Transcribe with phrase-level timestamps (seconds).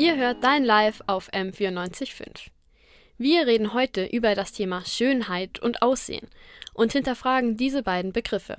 [0.00, 2.48] Ihr hört Dein Live auf M945.
[3.18, 6.26] Wir reden heute über das Thema Schönheit und Aussehen
[6.72, 8.56] und hinterfragen diese beiden Begriffe.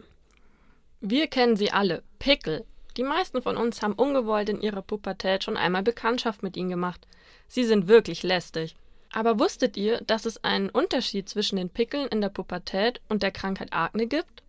[0.99, 2.63] Wir kennen sie alle, Pickel.
[2.95, 7.07] Die meisten von uns haben ungewollt in ihrer Pubertät schon einmal Bekanntschaft mit ihnen gemacht.
[7.47, 8.75] Sie sind wirklich lästig.
[9.11, 13.31] Aber wusstet ihr, dass es einen Unterschied zwischen den Pickeln in der Pubertät und der
[13.31, 14.43] Krankheit Akne gibt?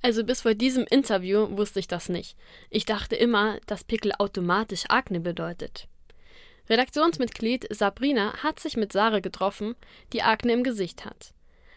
[0.00, 2.36] Also bis vor diesem Interview wusste ich das nicht.
[2.70, 5.88] Ich dachte immer, dass Pickel automatisch Akne bedeutet.
[6.68, 9.74] Redaktionsmitglied Sabrina hat sich mit Sarah getroffen,
[10.12, 11.32] die Akne im Gesicht hat.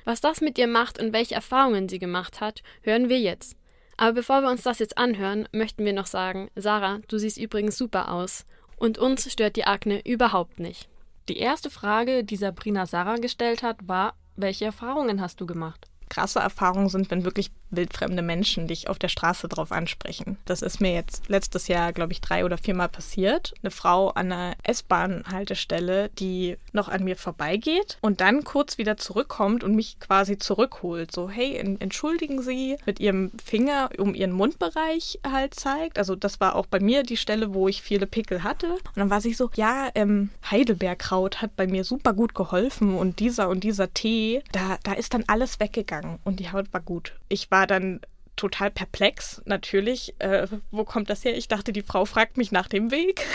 [0.06, 3.58] Was das mit ihr macht und welche Erfahrungen sie gemacht hat, hören wir jetzt.
[3.98, 7.78] Aber bevor wir uns das jetzt anhören, möchten wir noch sagen, Sarah, du siehst übrigens
[7.78, 8.46] super aus.
[8.78, 10.88] Und uns stört die Akne überhaupt nicht.
[11.28, 15.88] Die erste Frage, die Sabrina Sarah gestellt hat, war, welche Erfahrungen hast du gemacht?
[16.10, 20.38] krasse Erfahrungen sind, wenn wirklich wildfremde Menschen dich auf der Straße drauf ansprechen.
[20.46, 23.54] Das ist mir jetzt letztes Jahr, glaube ich, drei oder viermal passiert.
[23.62, 29.64] Eine Frau an einer S-Bahn-Haltestelle, die noch an mir vorbeigeht und dann kurz wieder zurückkommt
[29.64, 31.12] und mich quasi zurückholt.
[31.12, 35.98] So, hey, entschuldigen Sie, mit ihrem Finger um ihren Mundbereich halt zeigt.
[35.98, 38.70] Also das war auch bei mir die Stelle, wo ich viele Pickel hatte.
[38.70, 43.20] Und dann war sie so, ja, ähm, Heidelbeerkraut hat bei mir super gut geholfen und
[43.20, 46.82] dieser und dieser Tee, da, da ist dann alles weggegangen gegangen und die Haut war
[46.82, 47.14] gut.
[47.30, 48.02] Ich war dann
[48.38, 50.16] total perplex, natürlich.
[50.20, 51.36] Äh, wo kommt das her?
[51.36, 53.26] Ich dachte, die Frau fragt mich nach dem Weg.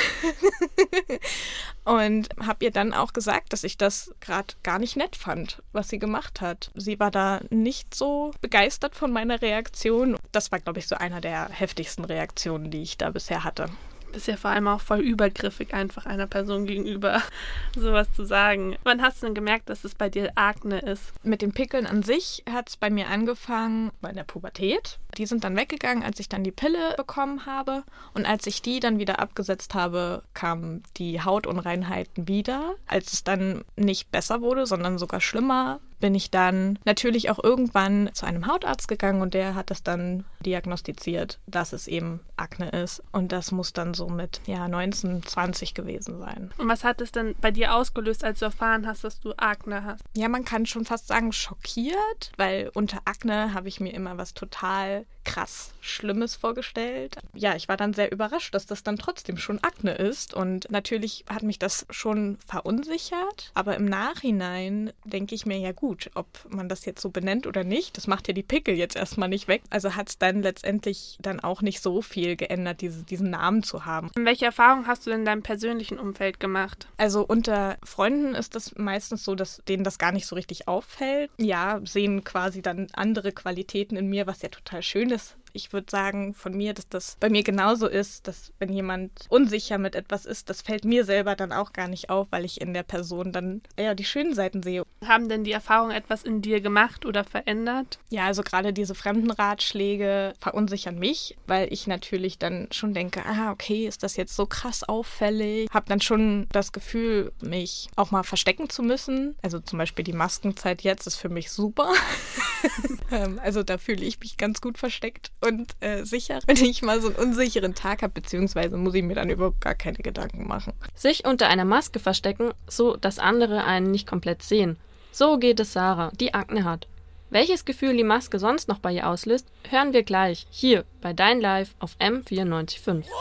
[1.84, 5.88] und habe ihr dann auch gesagt, dass ich das gerade gar nicht nett fand, was
[5.88, 6.70] sie gemacht hat.
[6.74, 10.16] Sie war da nicht so begeistert von meiner Reaktion.
[10.30, 13.68] Das war, glaube ich, so einer der heftigsten Reaktionen, die ich da bisher hatte
[14.12, 17.22] bist ja vor allem auch voll übergriffig, einfach einer Person gegenüber
[17.76, 18.76] sowas zu sagen.
[18.84, 21.12] Wann hast du denn gemerkt, dass es bei dir Akne ist?
[21.22, 24.98] Mit den Pickeln an sich hat es bei mir angefangen bei der Pubertät.
[25.18, 27.82] Die sind dann weggegangen, als ich dann die Pille bekommen habe.
[28.14, 32.74] Und als ich die dann wieder abgesetzt habe, kamen die Hautunreinheiten wieder.
[32.86, 38.10] Als es dann nicht besser wurde, sondern sogar schlimmer, bin ich dann natürlich auch irgendwann
[38.12, 43.04] zu einem Hautarzt gegangen und der hat es dann diagnostiziert, dass es eben Akne ist.
[43.12, 46.50] Und das muss dann so mit ja, 19, 20 gewesen sein.
[46.58, 49.84] Und was hat es denn bei dir ausgelöst, als du erfahren hast, dass du Akne
[49.84, 50.02] hast?
[50.16, 54.34] Ja, man kann schon fast sagen schockiert, weil unter Akne habe ich mir immer was
[54.34, 57.16] total krass Schlimmes vorgestellt.
[57.34, 60.34] Ja, ich war dann sehr überrascht, dass das dann trotzdem schon Akne ist.
[60.34, 63.50] Und natürlich hat mich das schon verunsichert.
[63.54, 67.46] Aber im Nachhinein denke ich mir, ja gut, gut, ob man das jetzt so benennt
[67.46, 67.98] oder nicht.
[67.98, 69.62] Das macht ja die Pickel jetzt erstmal nicht weg.
[69.68, 73.84] Also hat es dann letztendlich dann auch nicht so viel geändert, diese, diesen Namen zu
[73.84, 74.10] haben.
[74.14, 76.88] Welche Erfahrungen hast du in deinem persönlichen Umfeld gemacht?
[76.96, 81.30] Also unter Freunden ist das meistens so, dass denen das gar nicht so richtig auffällt.
[81.36, 85.90] Ja, sehen quasi dann andere Qualitäten in mir, was ja total schön ist ich würde
[85.90, 90.26] sagen von mir, dass das bei mir genauso ist, dass wenn jemand unsicher mit etwas
[90.26, 93.32] ist, das fällt mir selber dann auch gar nicht auf, weil ich in der Person
[93.32, 94.84] dann eher die schönen Seiten sehe.
[95.04, 97.98] Haben denn die Erfahrungen etwas in dir gemacht oder verändert?
[98.10, 103.50] Ja, also gerade diese fremden Ratschläge verunsichern mich, weil ich natürlich dann schon denke, ah,
[103.50, 105.68] okay, ist das jetzt so krass auffällig?
[105.72, 109.36] Hab dann schon das Gefühl, mich auch mal verstecken zu müssen.
[109.42, 111.92] Also zum Beispiel die Maskenzeit jetzt ist für mich super.
[113.12, 116.98] Ähm, also da fühle ich mich ganz gut versteckt und äh, sicher, wenn ich mal
[117.02, 120.72] so einen unsicheren Tag habe, beziehungsweise muss ich mir dann überhaupt gar keine Gedanken machen.
[120.94, 124.78] Sich unter einer Maske verstecken, so dass andere einen nicht komplett sehen.
[125.10, 126.88] So geht es Sarah, die Akne hat.
[127.32, 131.40] Welches Gefühl die Maske sonst noch bei ihr auslöst, hören wir gleich hier bei Dein
[131.40, 133.04] Live auf M945.